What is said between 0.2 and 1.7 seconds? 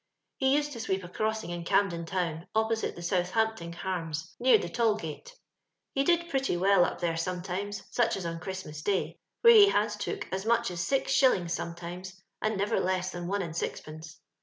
He used to sweep a crossing in